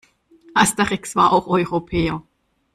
Asterix 0.55 1.15
war 1.15 1.31
auch 1.31 1.45
Europäer. 1.45 2.23